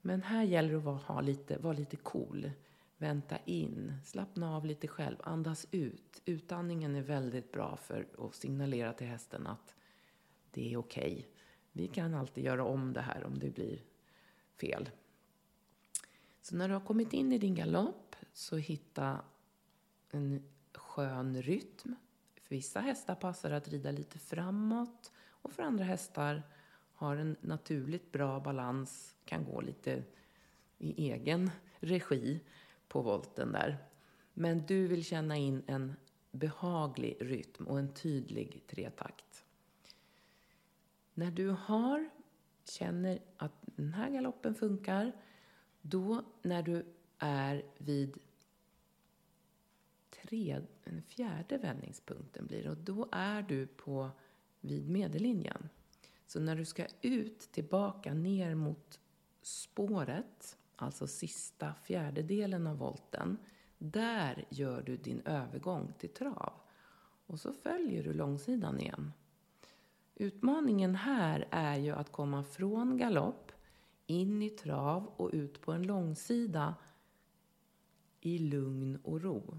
[0.00, 2.50] Men här gäller det att vara, lite, vara lite cool.
[2.96, 6.22] Vänta in, slappna av lite själv, andas ut.
[6.24, 9.74] Utandningen är väldigt bra för att signalera till hästen att
[10.50, 11.12] det är okej.
[11.12, 11.24] Okay.
[11.72, 13.78] Vi kan alltid göra om det här om det blir
[14.60, 14.90] fel.
[16.42, 19.20] Så när du har kommit in i din galopp så hitta
[20.10, 20.42] en
[20.74, 21.94] skön rytm.
[22.42, 26.42] För vissa hästar passar det att rida lite framåt och för andra hästar
[26.94, 30.02] har en naturligt bra balans, kan gå lite
[30.78, 32.40] i egen regi
[32.88, 33.78] på volten där.
[34.32, 35.96] Men du vill känna in en
[36.30, 39.44] behaglig rytm och en tydlig tretakt.
[41.14, 42.10] När du har,
[42.64, 45.12] känner att den här galoppen funkar,
[45.82, 46.84] då när du
[47.18, 48.18] är vid
[50.10, 50.60] tre,
[51.06, 54.10] fjärde vändningspunkten blir och då är du på
[54.60, 55.68] vid medellinjen.
[56.26, 59.00] Så när du ska ut tillbaka ner mot
[59.42, 63.38] spåret, alltså sista fjärdedelen av volten,
[63.78, 66.52] där gör du din övergång till trav.
[67.26, 69.12] Och så följer du långsidan igen.
[70.14, 73.52] Utmaningen här är ju att komma från galopp
[74.06, 76.74] in i trav och ut på en långsida
[78.20, 79.58] i lugn och ro.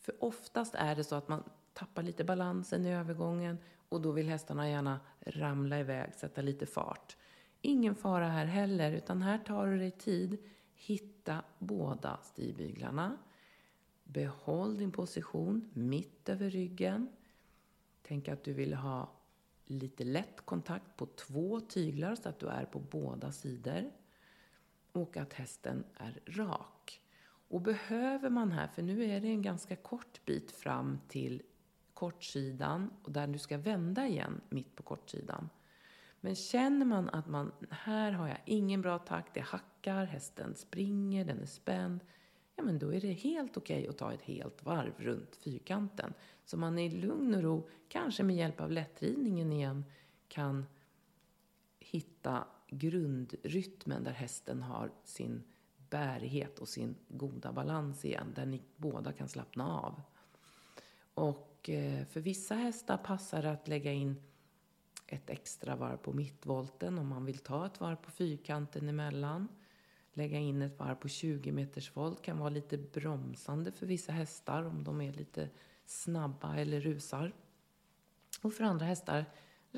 [0.00, 4.28] För oftast är det så att man tappar lite balansen i övergången och då vill
[4.28, 7.16] hästarna gärna ramla iväg, sätta lite fart.
[7.60, 10.38] Ingen fara här heller, utan här tar du dig tid.
[10.74, 13.16] Hitta båda stigbyglarna.
[14.04, 17.08] Behåll din position mitt över ryggen.
[18.02, 19.12] Tänk att du vill ha
[19.66, 23.90] lite lätt kontakt på två tyglar så att du är på båda sidor.
[24.92, 27.00] Och att hästen är rak.
[27.48, 31.42] Och behöver man här, för nu är det en ganska kort bit fram till
[31.94, 35.48] kortsidan och där du ska vända igen mitt på kortsidan.
[36.20, 41.24] Men känner man att man, här har jag ingen bra takt, det hackar, hästen springer,
[41.24, 42.00] den är spänd.
[42.56, 46.14] Ja, men då är det helt okej okay att ta ett helt varv runt fyrkanten.
[46.44, 49.84] Så man i lugn och ro, kanske med hjälp av lättridningen igen,
[50.28, 50.66] kan
[51.78, 55.42] hitta grundrytmen där hästen har sin
[55.90, 60.02] bärighet och sin goda balans igen, där ni båda kan slappna av.
[61.14, 64.22] Och eh, för vissa hästar passar det att lägga in
[65.06, 69.48] ett extra varv på mittvolten om man vill ta ett varv på fyrkanten emellan.
[70.14, 74.62] Lägga in ett varv på 20 meters volt kan vara lite bromsande för vissa hästar
[74.62, 75.48] om de är lite
[75.86, 77.32] snabba eller rusar.
[78.42, 79.24] Och för andra hästar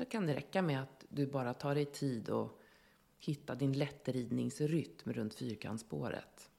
[0.09, 2.61] kan det räcka med att du bara tar dig tid och
[3.19, 6.49] hitta din lättridningsrytm runt fyrkantsspåret.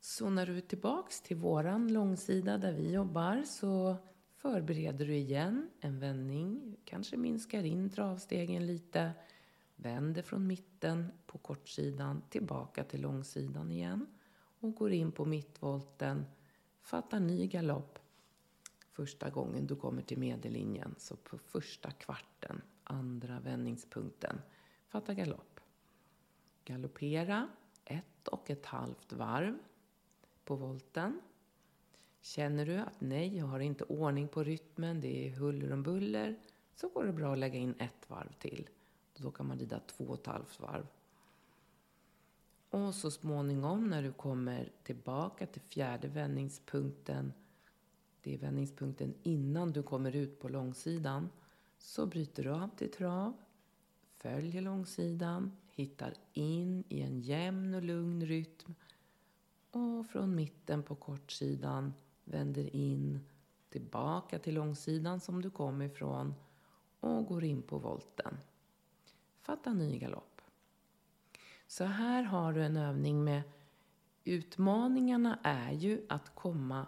[0.00, 3.96] Så när du är tillbaks till våran långsida där vi jobbar så
[4.36, 9.12] förbereder du igen en vändning, kanske minskar in travstegen lite,
[9.76, 14.06] vänder från mitten på kortsidan tillbaka till långsidan igen
[14.60, 16.24] och går in på mittvolten,
[16.80, 17.98] fattar ny galopp
[18.94, 24.40] första gången du kommer till medellinjen, så på första kvarten, andra vändningspunkten,
[24.88, 25.60] fatta galopp.
[26.64, 27.48] Galoppera
[27.84, 29.58] ett och ett halvt varv
[30.44, 31.20] på volten.
[32.20, 36.38] Känner du att nej, jag har inte ordning på rytmen, det är huller om buller,
[36.74, 38.68] så går det bra att lägga in ett varv till.
[39.16, 40.86] Då kan man rida två och ett halvt varv.
[42.70, 47.32] Och så småningom när du kommer tillbaka till fjärde vändningspunkten,
[48.22, 51.30] det är vändningspunkten innan du kommer ut på långsidan,
[51.78, 53.32] så bryter du av till trav,
[54.14, 58.74] följer långsidan, hittar in i en jämn och lugn rytm
[59.70, 63.20] och från mitten på kortsidan vänder in
[63.68, 66.34] tillbaka till långsidan som du kom ifrån
[67.00, 68.36] och går in på volten.
[69.44, 70.42] Fatta ny galopp.
[71.66, 73.42] Så här har du en övning med
[74.24, 76.86] utmaningarna är ju att komma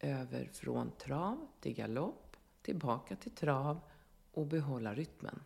[0.00, 3.80] över från trav till galopp, tillbaka till trav
[4.32, 5.42] och behålla rytmen.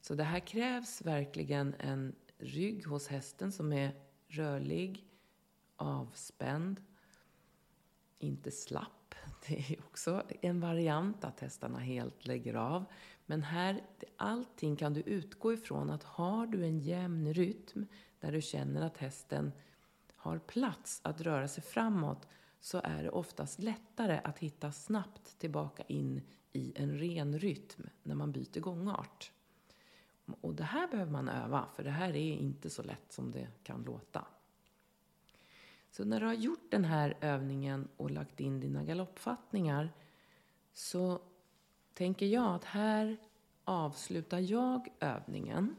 [0.00, 5.04] Så det här krävs verkligen en rygg hos hästen som är rörlig,
[5.76, 6.82] avspänd,
[8.18, 9.14] inte slapp.
[9.46, 12.84] Det är också en variant att hästarna helt lägger av.
[13.26, 13.82] Men här,
[14.16, 17.86] allting kan du utgå ifrån att har du en jämn rytm
[18.20, 19.52] där du känner att hästen
[20.16, 22.28] har plats att röra sig framåt
[22.60, 26.22] så är det oftast lättare att hitta snabbt tillbaka in
[26.52, 29.32] i en ren rytm när man byter gångart.
[30.40, 33.48] Och det här behöver man öva, för det här är inte så lätt som det
[33.62, 34.26] kan låta.
[35.90, 39.92] Så när du har gjort den här övningen och lagt in dina galoppfattningar
[40.72, 41.20] så
[41.94, 43.16] tänker jag att här
[43.66, 45.76] avslutar jag övningen.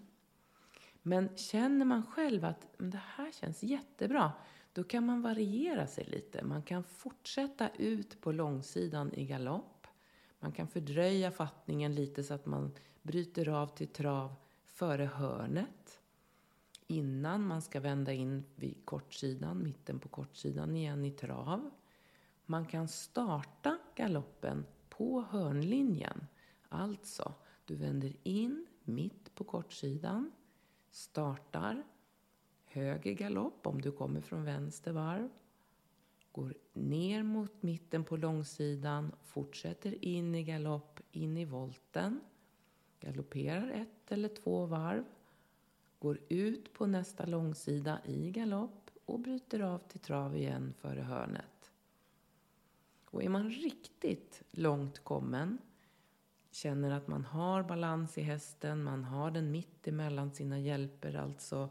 [1.02, 4.32] Men känner man själv att det här känns jättebra,
[4.74, 6.44] då kan man variera sig lite.
[6.44, 9.88] Man kan fortsätta ut på långsidan i galopp.
[10.40, 12.72] Man kan fördröja fattningen lite så att man
[13.02, 14.36] bryter av till trav
[14.66, 16.02] före hörnet
[16.88, 21.70] innan man ska vända in vid kortsidan, mitten på kortsidan igen i trav.
[22.46, 26.28] Man kan starta galoppen på hörnlinjen.
[26.70, 27.34] Alltså,
[27.68, 30.32] du vänder in mitt på kortsidan,
[30.90, 31.84] startar
[32.66, 35.30] höger galopp om du kommer från vänster varv,
[36.32, 42.20] går ner mot mitten på långsidan, fortsätter in i galopp, in i volten,
[43.00, 45.04] galopperar ett eller två varv,
[46.00, 51.72] går ut på nästa långsida i galopp och bryter av till trav igen före hörnet.
[53.06, 55.58] Och är man riktigt långt kommen,
[56.58, 61.70] känner att man har balans i hästen, man har den mitt emellan sina hjälper, alltså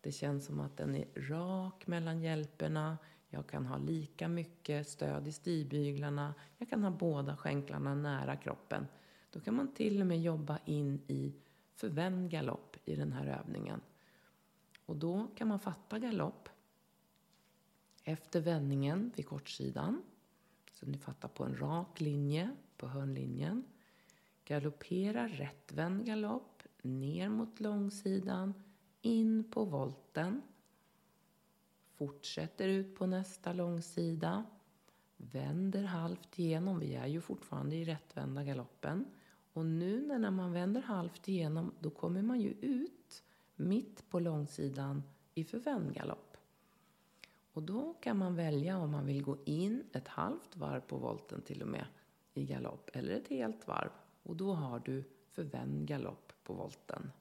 [0.00, 2.98] det känns som att den är rak mellan hjälperna,
[3.30, 6.34] jag kan ha lika mycket stöd i stigbyglarna.
[6.58, 8.86] Jag kan ha båda skänklarna nära kroppen.
[9.30, 11.34] Då kan man till och med jobba in i
[11.74, 13.80] förvänd galopp i den här övningen.
[14.86, 16.48] Och då kan man fatta galopp
[18.04, 20.02] efter vändningen vid kortsidan.
[20.72, 23.64] Så ni fattar på en rak linje på hörnlinjen.
[24.48, 28.54] Galoppera rättvänd galopp ner mot långsidan,
[29.00, 30.42] in på volten
[31.94, 34.44] fortsätter ut på nästa långsida,
[35.16, 39.04] vänder halvt igenom, vi är ju fortfarande i rättvända galoppen.
[39.52, 43.22] Och nu när man vänder halvt igenom, då kommer man ju ut
[43.56, 45.02] mitt på långsidan
[45.34, 46.36] i förvänd galopp.
[47.52, 51.42] Och då kan man välja om man vill gå in ett halvt varv på volten
[51.42, 51.86] till och med
[52.34, 53.90] i galopp, eller ett helt varv.
[54.28, 57.12] Och då har du förvänd galopp på volten.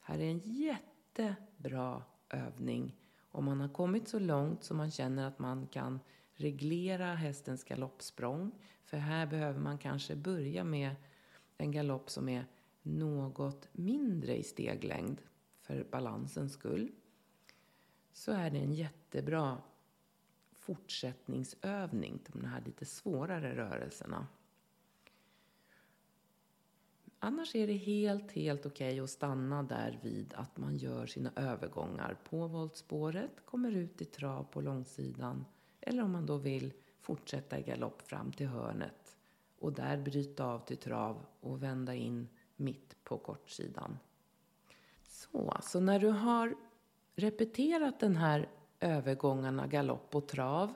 [0.00, 2.96] Här är en jättebra övning
[3.30, 6.00] om man har kommit så långt så man känner att man kan
[6.34, 8.52] reglera hästens galoppsprång.
[8.84, 10.94] För här behöver man kanske börja med
[11.56, 12.46] en galopp som är
[12.82, 15.22] något mindre i steglängd
[15.60, 16.92] för balansens skull.
[18.12, 19.58] Så är det en jättebra
[20.58, 24.26] fortsättningsövning till de här lite svårare rörelserna.
[27.22, 31.32] Annars är det helt, helt okej okay att stanna där vid att man gör sina
[31.36, 35.44] övergångar på voltspåret, kommer ut i trav på långsidan
[35.80, 39.16] eller om man då vill fortsätta i galopp fram till hörnet
[39.58, 43.98] och där bryta av till trav och vända in mitt på kortsidan.
[45.08, 46.54] Så, så när du har
[47.14, 48.48] repeterat den här
[48.80, 50.72] övergångarna galopp och trav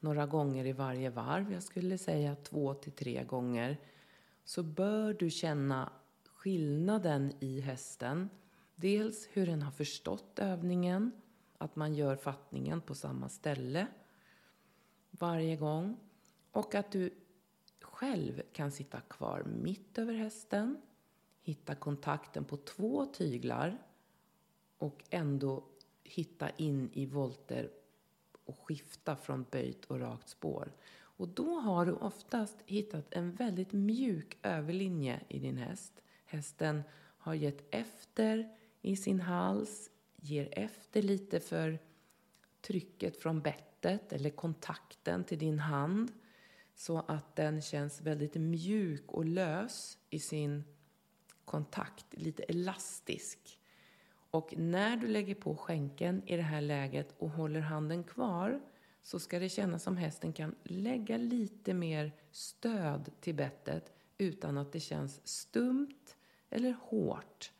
[0.00, 3.78] några gånger i varje varv, jag skulle säga två till tre gånger,
[4.44, 5.92] så bör du känna
[6.24, 8.30] skillnaden i hästen.
[8.74, 11.12] Dels hur den har förstått övningen,
[11.58, 13.86] att man gör fattningen på samma ställe
[15.10, 15.96] varje gång.
[16.50, 17.14] Och att du
[17.80, 20.82] själv kan sitta kvar mitt över hästen,
[21.42, 23.78] hitta kontakten på två tyglar
[24.78, 25.64] och ändå
[26.02, 27.70] hitta in i volter
[28.44, 30.72] och skifta från böjt och rakt spår.
[31.20, 36.02] Och då har du oftast hittat en väldigt mjuk överlinje i din häst.
[36.24, 36.82] Hästen
[37.18, 38.48] har gett efter
[38.80, 41.78] i sin hals, ger efter lite för
[42.60, 46.12] trycket från bettet eller kontakten till din hand
[46.74, 50.64] så att den känns väldigt mjuk och lös i sin
[51.44, 53.60] kontakt, lite elastisk.
[54.30, 58.60] Och när du lägger på skänken i det här läget och håller handen kvar
[59.02, 64.72] så ska det kännas som hästen kan lägga lite mer stöd till bettet utan att
[64.72, 66.16] det känns stumt
[66.50, 67.52] eller hårt.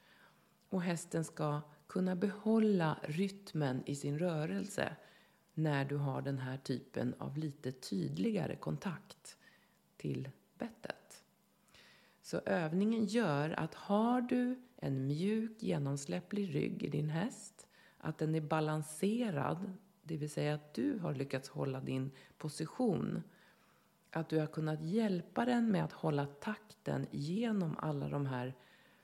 [0.68, 4.96] Och hästen ska kunna behålla rytmen i sin rörelse
[5.54, 9.36] när du har den här typen av lite tydligare kontakt
[9.96, 10.28] till
[10.58, 11.22] bettet.
[12.22, 17.66] Så övningen gör att har du en mjuk genomsläpplig rygg i din häst,
[17.98, 19.72] att den är balanserad
[20.02, 23.22] det vill säga att du har lyckats hålla din position.
[24.10, 28.54] Att du har kunnat hjälpa den med att hålla takten genom alla de här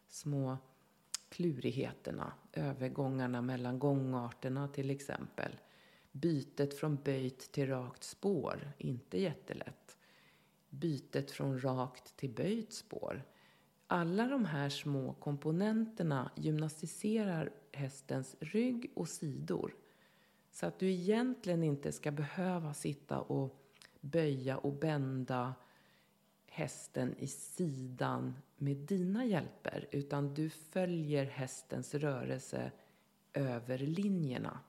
[0.09, 0.59] små
[1.29, 2.33] klurigheterna.
[2.53, 5.53] Övergångarna mellan gångarterna till exempel.
[6.13, 9.97] Bytet från böjt till rakt spår, inte jättelätt.
[10.71, 13.23] Bytet från rakt till böjt spår.
[13.87, 19.75] Alla de här små komponenterna gymnastiserar hästens rygg och sidor.
[20.57, 23.63] Så att du egentligen inte ska behöva sitta och
[24.01, 25.55] böja och bända
[26.47, 32.73] hästen i sidan med dina hjälper utan du följer hästens rörelse
[33.33, 34.61] över linjerna.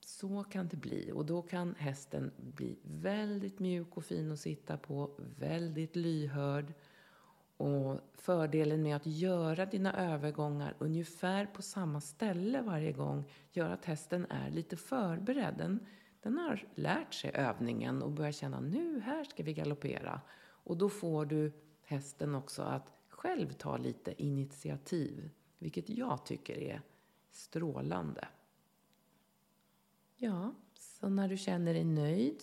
[0.00, 4.76] Så kan det bli och då kan hästen bli väldigt mjuk och fin att sitta
[4.76, 6.72] på, väldigt lyhörd
[7.56, 13.84] och fördelen med att göra dina övergångar ungefär på samma ställe varje gång gör att
[13.84, 15.54] hästen är lite förberedd.
[15.58, 15.86] Den,
[16.22, 20.20] den har lärt sig övningen och börjar känna nu här ska vi galoppera.
[20.44, 21.52] Och då får du
[21.82, 26.82] hästen också att själv ta lite initiativ, vilket jag tycker är
[27.30, 28.28] strålande.
[30.16, 32.42] Ja, Så när du känner dig nöjd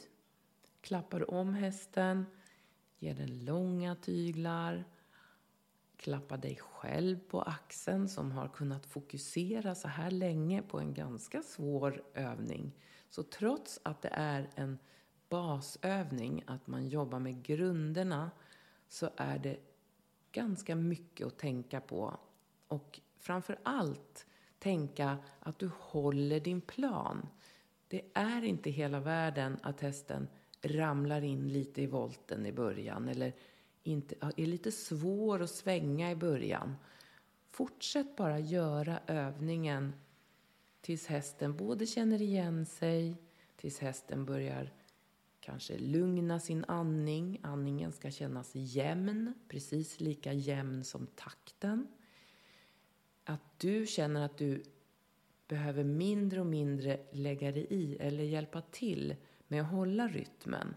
[0.82, 2.26] klappar du om hästen,
[3.00, 4.86] ger den långa tyglar,
[6.02, 11.42] klappa dig själv på axeln som har kunnat fokusera så här länge på en ganska
[11.42, 12.72] svår övning.
[13.10, 14.78] Så trots att det är en
[15.30, 18.32] basövning, att man jobbar med grunderna,
[18.88, 19.58] så är det
[20.32, 22.20] ganska mycket att tänka på.
[22.68, 24.26] Och framför allt
[24.60, 27.28] tänka att du håller din plan.
[27.88, 30.28] Det är inte hela världen att hästen
[30.62, 33.34] ramlar in lite i volten i början eller
[33.84, 36.76] inte, är lite svår att svänga i början.
[37.52, 39.94] Fortsätt bara göra övningen
[40.82, 43.16] tills hästen både känner igen sig,
[43.56, 44.74] tills hästen börjar
[45.40, 47.40] kanske lugna sin andning.
[47.44, 51.88] Andningen ska kännas jämn, precis lika jämn som takten.
[53.24, 54.64] Att du känner att du
[55.48, 59.16] behöver mindre och mindre lägga dig i eller hjälpa till
[59.48, 60.76] med att hålla rytmen.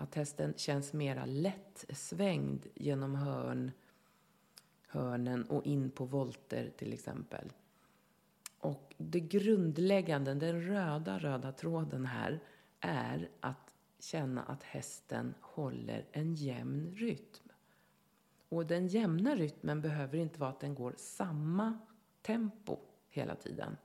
[0.00, 3.72] Att hästen känns mera lättsvängd genom hörn,
[4.86, 7.52] hörnen och in på volter till exempel.
[8.58, 12.40] Och det grundläggande, den röda, röda tråden här
[12.80, 17.48] är att känna att hästen håller en jämn rytm.
[18.48, 21.78] Och den jämna rytmen behöver inte vara att den går samma
[22.22, 22.78] tempo
[23.08, 23.76] hela tiden.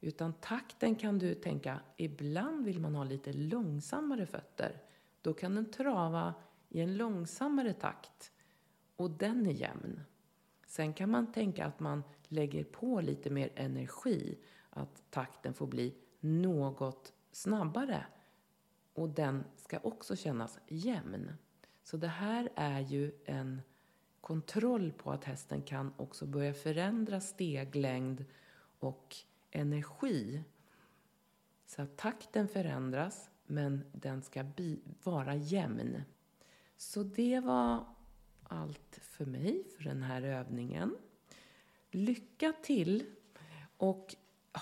[0.00, 4.80] Utan takten kan du tänka, ibland vill man ha lite långsammare fötter.
[5.24, 6.34] Då kan den trava
[6.68, 8.32] i en långsammare takt
[8.96, 10.00] och den är jämn.
[10.66, 14.38] Sen kan man tänka att man lägger på lite mer energi,
[14.70, 18.06] att takten får bli något snabbare
[18.94, 21.32] och den ska också kännas jämn.
[21.82, 23.62] Så det här är ju en
[24.20, 28.24] kontroll på att hästen kan också börja förändra steglängd
[28.78, 29.16] och
[29.50, 30.44] energi.
[31.66, 34.44] Så att takten förändras, men den ska
[35.02, 36.02] vara jämn.
[36.76, 37.84] Så det var
[38.42, 40.96] allt för mig för den här övningen.
[41.90, 43.06] Lycka till
[43.76, 44.14] och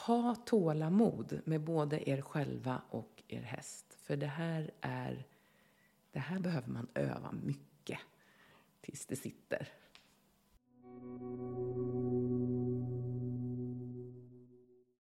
[0.06, 3.94] ha tålamod med både er själva och er häst.
[3.94, 5.26] För det här är,
[6.12, 7.98] det här behöver man öva mycket
[8.80, 9.68] tills det sitter.